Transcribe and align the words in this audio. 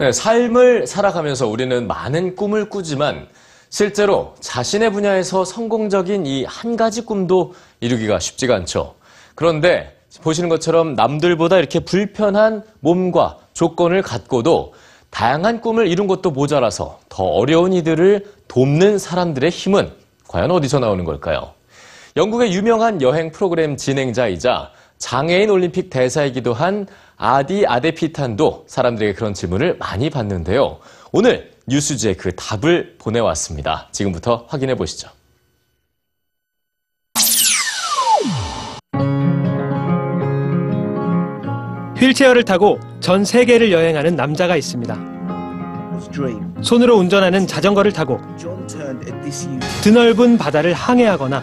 네, 0.00 0.12
삶을 0.12 0.86
살아가면서 0.86 1.48
우리는 1.48 1.88
많은 1.88 2.36
꿈을 2.36 2.68
꾸지만 2.70 3.26
실제로 3.68 4.36
자신의 4.38 4.92
분야에서 4.92 5.44
성공적인 5.44 6.24
이 6.24 6.44
한 6.44 6.76
가지 6.76 7.04
꿈도 7.04 7.52
이루기가 7.80 8.20
쉽지가 8.20 8.54
않죠. 8.54 8.94
그런데 9.34 9.96
보시는 10.22 10.48
것처럼 10.48 10.94
남들보다 10.94 11.58
이렇게 11.58 11.80
불편한 11.80 12.62
몸과 12.78 13.38
조건을 13.54 14.02
갖고도 14.02 14.72
다양한 15.10 15.60
꿈을 15.60 15.88
이룬 15.88 16.06
것도 16.06 16.30
모자라서 16.30 17.00
더 17.08 17.24
어려운 17.24 17.72
이들을 17.72 18.24
돕는 18.46 18.98
사람들의 19.00 19.50
힘은 19.50 19.90
과연 20.28 20.52
어디서 20.52 20.78
나오는 20.78 21.04
걸까요? 21.04 21.54
영국의 22.16 22.52
유명한 22.52 23.02
여행 23.02 23.32
프로그램 23.32 23.76
진행자이자 23.76 24.70
장애인 24.98 25.50
올림픽 25.50 25.90
대사이기도 25.90 26.52
한 26.52 26.86
아디 27.16 27.66
아데피탄도 27.66 28.64
사람들에게 28.68 29.14
그런 29.14 29.34
질문을 29.34 29.76
많이 29.78 30.10
받는데요. 30.10 30.78
오늘 31.12 31.52
뉴스지에 31.66 32.14
그 32.14 32.34
답을 32.34 32.96
보내왔습니다. 32.98 33.88
지금부터 33.92 34.46
확인해 34.48 34.74
보시죠. 34.74 35.08
휠체어를 41.98 42.44
타고 42.44 42.78
전 43.00 43.24
세계를 43.24 43.72
여행하는 43.72 44.14
남자가 44.14 44.56
있습니다. 44.56 44.96
손으로 46.62 46.96
운전하는 46.96 47.46
자전거를 47.46 47.92
타고. 47.92 48.20
드넓은 49.82 50.38
바다를 50.38 50.72
항해하거나 50.74 51.42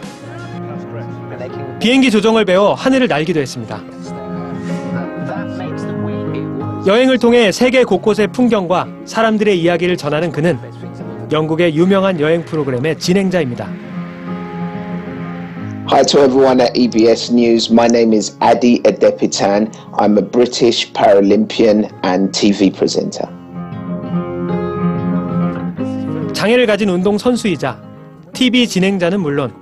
비행기 1.79 2.11
조종을 2.11 2.45
배워 2.45 2.73
하늘을 2.73 3.07
날기도 3.07 3.39
했습니다. 3.39 3.81
여행을 6.87 7.17
통해 7.17 7.51
세계 7.51 7.83
곳곳의 7.83 8.27
풍경과 8.27 8.87
사람들의 9.05 9.59
이야기를 9.59 9.97
전하는 9.97 10.31
그는 10.31 10.59
영국의 11.31 11.75
유명한 11.75 12.19
여행 12.19 12.45
프로그램의 12.45 12.99
진행자입니다. 12.99 13.67
Hi 15.91 16.03
to 16.03 16.23
everyone 16.23 16.61
at 16.61 16.73
EBS 16.75 17.31
News. 17.31 17.71
My 17.71 17.87
name 17.87 18.15
is 18.15 18.35
Adi 18.41 18.81
Adepitan. 18.83 19.71
I'm 19.97 20.17
a 20.17 20.21
British 20.21 20.91
Paralympian 20.93 21.89
and 22.03 22.31
TV 22.31 22.71
presenter. 22.71 23.27
장애를 26.33 26.65
가진 26.67 26.89
운동 26.89 27.17
선수이자 27.17 27.81
TV 28.33 28.67
진행자는 28.67 29.19
물론 29.21 29.53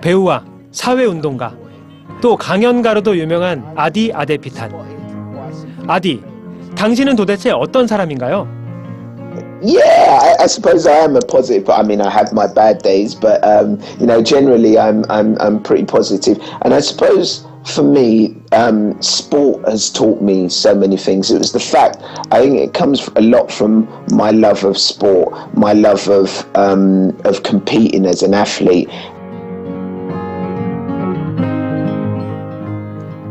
배우와 0.00 0.51
사회 0.71 1.05
운동가 1.05 1.55
또 2.21 2.35
강연가로도 2.35 3.17
유명한 3.17 3.63
아디 3.75 4.11
아데피탄. 4.13 4.71
아디, 5.87 6.21
당신은 6.75 7.15
도대체 7.15 7.51
어떤 7.51 7.87
사람인가요? 7.87 8.57
Yeah, 9.61 10.19
I, 10.21 10.43
I 10.43 10.47
suppose 10.47 10.85
I 10.85 10.97
am 10.97 11.15
a 11.15 11.21
positive. 11.21 11.67
I 11.69 11.81
mean, 11.81 11.99
I 11.99 12.09
have 12.11 12.31
my 12.31 12.45
bad 12.45 12.83
days, 12.83 13.15
but 13.15 13.43
um, 13.43 13.79
you 13.99 14.05
know, 14.05 14.21
generally, 14.21 14.77
I'm 14.77 15.03
I'm 15.09 15.35
I'm 15.39 15.61
pretty 15.63 15.85
positive. 15.85 16.37
And 16.61 16.75
I 16.75 16.79
suppose 16.79 17.43
for 17.65 17.81
me, 17.81 18.35
um, 18.51 19.01
sport 19.01 19.67
has 19.67 19.89
taught 19.89 20.21
me 20.21 20.47
so 20.47 20.75
many 20.75 20.95
things. 20.95 21.31
It 21.31 21.39
was 21.39 21.53
the 21.53 21.59
fact 21.59 21.97
I 22.31 22.39
think 22.39 22.59
it 22.59 22.73
comes 22.73 23.09
a 23.15 23.21
lot 23.21 23.51
from 23.51 23.89
my 24.11 24.29
love 24.29 24.63
of 24.63 24.77
sport, 24.77 25.33
my 25.57 25.73
love 25.73 26.07
of 26.07 26.45
um, 26.55 27.17
of 27.25 27.41
competing 27.41 28.05
as 28.05 28.21
an 28.21 28.35
athlete, 28.35 28.89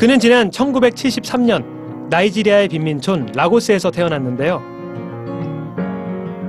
그는 0.02 0.18
지난 0.20 0.50
1973년 0.50 2.10
나이지리아의 2.10 2.70
빈민촌 2.70 3.34
라고스에서 3.36 3.92
태어났는데요. 3.92 4.60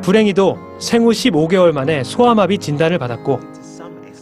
불행히도 0.01 0.57
생후 0.79 1.11
15개월 1.11 1.73
만에 1.73 2.03
소아마비 2.03 2.57
진단을 2.57 2.99
받았고 2.99 3.41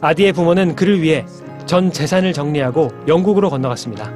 아디의 0.01 0.33
부모는 0.33 0.75
그를 0.75 1.01
위해 1.01 1.25
전 1.65 1.93
재산을 1.93 2.33
정리하고 2.33 2.89
영국으로 3.07 3.51
건너갔습니다. 3.51 4.13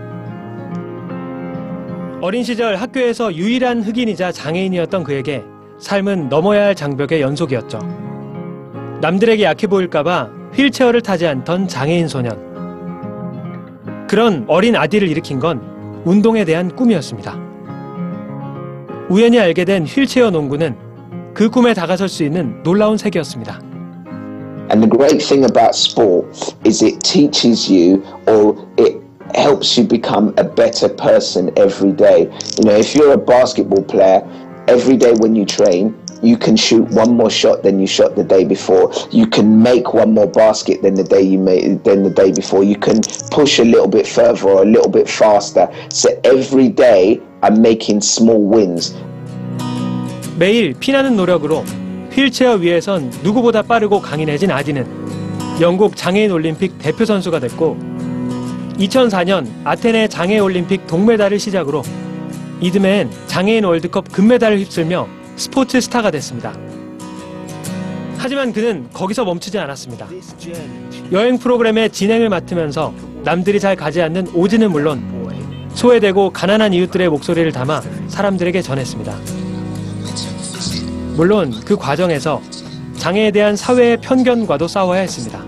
어린 2.21 2.43
시절 2.43 2.75
학교에서 2.75 3.33
유일한 3.37 3.85
흑인이자 3.85 4.33
장애인이었던 4.33 5.05
그에게 5.05 5.45
삶은 5.79 6.29
넘어야 6.29 6.65
할 6.65 6.75
장벽의 6.75 7.21
연속이었죠. 7.21 7.79
남들에게 9.01 9.45
약해 9.45 9.69
보일까봐 9.69 10.31
휠체어를 10.55 11.03
타지 11.03 11.29
않던 11.29 11.69
장애인 11.69 12.09
소년. 12.09 12.55
그런 14.15 14.45
어린 14.47 14.77
아디를 14.77 15.09
일으킨 15.09 15.41
건 15.41 15.61
운동에 16.05 16.45
대한 16.45 16.77
꿈이었습니다. 16.77 17.37
우연히 19.11 19.41
알게 19.41 19.65
된 19.65 19.85
휠체어 19.85 20.31
농구는 20.31 20.77
그 21.35 21.51
꿈에 21.51 21.75
다가설 21.75 22.09
수 22.09 22.23
있는 22.23 22.63
놀라운 22.63 22.97
세계였습니다. 22.97 23.59
And 24.71 24.81
the 24.81 24.89
great 24.89 25.19
thing 25.19 25.45
about 25.45 25.75
sport 25.75 26.29
is 26.65 26.85
it 26.85 27.01
teaches 27.01 27.69
you 27.69 28.05
or 28.29 28.55
it 28.79 29.03
helps 29.35 29.77
you 29.77 29.85
become 29.85 30.33
a 30.39 30.45
better 30.45 30.87
person 30.95 31.51
every 31.57 31.91
day. 31.91 32.31
You 32.63 32.71
know, 32.71 32.79
if 32.79 32.95
you're 32.95 33.15
a 33.15 33.19
basketball 33.19 33.83
player, 33.83 34.23
every 34.69 34.97
day 34.97 35.15
when 35.19 35.35
you 35.35 35.45
train, 35.45 35.93
you 36.25 36.37
can 36.37 36.57
shoot 36.57 36.89
one 36.91 37.17
more 37.17 37.31
shot 37.31 37.63
than 37.63 37.79
you 37.79 37.87
shot 37.87 38.17
the 38.17 38.25
day 38.25 38.45
before. 38.45 38.93
You 39.11 39.27
can 39.27 39.63
make 39.63 39.95
one 39.95 40.13
more 40.13 40.27
basket 40.27 40.83
than 40.83 40.95
the 40.95 41.05
day 41.05 41.23
you 41.23 41.39
made 41.39 41.85
than 41.85 42.03
the 42.03 42.11
day 42.11 42.33
before. 42.33 42.65
You 42.65 42.77
can 42.77 43.01
push 43.31 43.59
a 43.61 43.65
little 43.65 43.89
bit 43.89 44.07
further 44.07 44.49
or 44.49 44.63
a 44.63 44.67
little 44.67 44.91
bit 44.91 45.09
faster. 45.09 45.69
So 45.91 46.09
every 46.25 46.69
day 46.69 47.21
I'm 47.43 47.61
making 47.61 48.01
small 48.01 48.41
wins. 48.41 48.95
매일 50.39 50.75
피나는 50.75 51.17
노력으로 51.17 51.65
휠체어 52.13 52.55
위에선 52.55 53.13
누구보다 53.23 53.63
빠르고 53.63 54.01
강인해진 54.01 54.51
아디는 54.51 54.87
영국 55.61 55.97
장애인 55.97 56.33
올림픽 56.33 56.79
대표 56.79 57.05
선수가 57.05 57.39
됐고 57.41 57.77
2004년 58.79 59.47
아테네 59.63 60.09
장애 60.09 60.39
올림픽 60.41 60.87
동메달을 60.89 61.39
시작으로 61.39 61.83
이듬해엔 62.61 63.11
장애인 63.27 63.65
월드컵 63.65 64.11
금메달을 64.11 64.59
휩쓸며 64.59 65.07
스포츠 65.37 65.81
스타가 65.81 66.11
됐습니다. 66.13 66.55
하지만 68.17 68.53
그는 68.53 68.89
거기서 68.93 69.25
멈추지 69.25 69.59
않았습니다. 69.59 70.09
여행 71.13 71.39
프로그램의 71.39 71.91
진행을 71.91 72.29
맡으면서 72.29 72.95
남들이 73.23 73.61
잘 73.61 73.77
가지 73.77 74.01
않는 74.01 74.29
오지는 74.35 74.71
물론 74.71 75.03
소외되고 75.75 76.31
가난한 76.31 76.73
이웃들의 76.73 77.09
목소리를 77.09 77.51
담아 77.53 77.83
사람들에게 78.09 78.63
전했습니다. 78.63 79.15
물론 81.17 81.53
그 81.65 81.77
과정에서 81.77 82.41
장애에 82.97 83.31
대한 83.31 83.57
사회의 83.57 83.97
편견과도 83.99 84.69
싸워야 84.69 85.01
했습니다. 85.01 85.45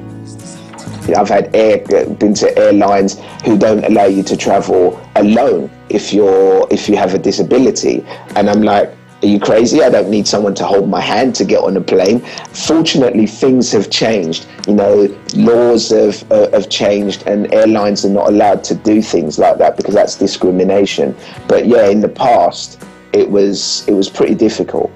I've 1.15 1.31
had 1.31 1.51
air 1.55 1.85
been 2.19 2.35
to 2.35 2.49
airlines 2.57 3.21
who 3.45 3.57
don't 3.57 3.85
allow 3.85 4.11
you 4.11 4.25
to 4.25 4.37
travel 4.37 4.99
alone 5.17 5.71
if 5.89 6.13
you're 6.13 6.67
if 6.73 6.91
you 6.91 6.99
have 6.99 7.15
a 7.15 7.23
disability, 7.23 8.05
and 8.35 8.51
I'm 8.51 8.63
like. 8.63 8.96
Are 9.23 9.29
you 9.29 9.41
crazy? 9.41 9.83
I 9.83 9.89
don't 9.89 10.11
need 10.11 10.29
someone 10.29 10.55
to 10.57 10.67
hold 10.67 10.91
my 10.91 11.01
hand 11.01 11.35
to 11.37 11.45
get 11.45 11.61
on 11.61 11.75
a 11.77 11.81
plane. 11.81 12.21
Fortunately, 12.53 13.27
things 13.27 13.73
have 13.73 13.89
changed. 13.89 14.47
You 14.69 14.75
know, 14.75 15.09
laws 15.35 15.89
have 15.89 16.23
uh, 16.31 16.51
have 16.53 16.69
changed, 16.69 17.27
and 17.27 17.53
airlines 17.55 18.05
are 18.05 18.13
not 18.13 18.29
allowed 18.29 18.63
to 18.65 18.75
do 18.75 19.01
things 19.01 19.39
like 19.39 19.57
that 19.57 19.79
because 19.79 19.95
that's 19.95 20.17
discrimination. 20.17 21.17
But 21.49 21.67
yeah, 21.67 21.89
in 21.89 22.01
the 22.01 22.11
past, 22.11 22.79
it 23.15 23.31
was 23.31 23.85
it 23.89 23.95
was 23.95 24.11
pretty 24.11 24.35
difficult. 24.35 24.91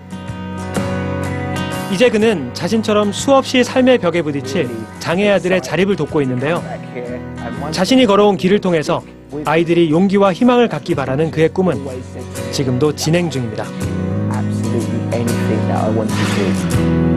이제 1.91 2.08
그는 2.10 2.52
자신처럼 2.52 3.12
수없이 3.12 3.64
삶의 3.64 3.98
벽에 3.98 4.22
부딪힐 4.22 4.69
장애 5.00 5.31
아들의 5.31 5.62
자립을 5.62 5.97
돕고 5.97 6.20
있는데요. 6.22 6.62
자신이 7.72 8.04
걸어온 8.06 8.37
길을 8.37 8.60
통해서 8.60 9.02
아이들이 9.44 9.91
용기와 9.91 10.32
희망을 10.32 10.69
갖기 10.69 10.94
바라는 10.94 11.31
그의 11.31 11.48
꿈은 11.48 11.84
지금도 12.52 12.94
진행 12.94 13.31
중입니다. 13.31 13.64
Absolutely 14.72 15.19
anything 15.19 15.69
that 15.69 15.84
I 15.84 15.90
want 15.90 16.11
to 16.11 16.17
do. 16.17 17.10